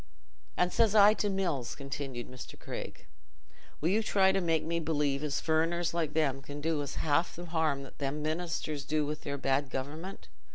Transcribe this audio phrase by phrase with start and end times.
[0.57, 2.57] "And says I to Mills," continued Mr.
[2.59, 3.05] Craig,
[3.79, 7.35] "'Will you try to make me believe as furriners like them can do us half
[7.35, 10.27] th' harm them ministers do with their bad government?